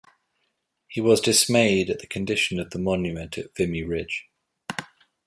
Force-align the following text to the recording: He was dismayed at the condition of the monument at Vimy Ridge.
He 0.87 0.99
was 0.99 1.21
dismayed 1.21 1.91
at 1.91 1.99
the 1.99 2.07
condition 2.07 2.59
of 2.59 2.71
the 2.71 2.79
monument 2.79 3.37
at 3.37 3.55
Vimy 3.55 3.83
Ridge. 3.83 4.31